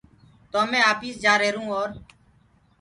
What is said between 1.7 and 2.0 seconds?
اور